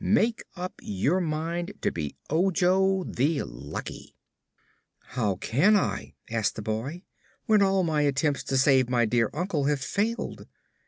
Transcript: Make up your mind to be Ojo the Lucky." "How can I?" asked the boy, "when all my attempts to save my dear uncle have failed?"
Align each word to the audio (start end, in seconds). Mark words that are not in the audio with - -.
Make 0.03 0.41
up 0.55 0.73
your 0.81 1.19
mind 1.21 1.73
to 1.83 1.91
be 1.91 2.15
Ojo 2.31 3.03
the 3.03 3.43
Lucky." 3.43 4.15
"How 4.99 5.35
can 5.35 5.75
I?" 5.75 6.15
asked 6.31 6.55
the 6.55 6.63
boy, 6.63 7.03
"when 7.45 7.61
all 7.61 7.83
my 7.83 8.01
attempts 8.01 8.41
to 8.45 8.57
save 8.57 8.89
my 8.89 9.05
dear 9.05 9.29
uncle 9.31 9.65
have 9.65 9.81
failed?" 9.81 10.47